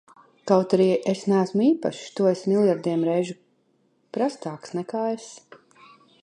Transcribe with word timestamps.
Kaut 0.51 0.71
arī 0.77 0.85
es 1.11 1.19
neesmu 1.31 1.63
īpašs, 1.65 1.99
tu 2.19 2.29
esi 2.31 2.53
miljardiem 2.55 3.05
reižu 3.11 3.37
prastāks 4.19 4.75
nekā 4.81 5.05
es! 5.13 5.29